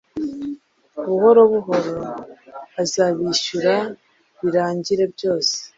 [1.07, 1.93] Buhoro buhoro
[2.81, 3.75] azabishyura
[4.41, 5.53] birangire byose.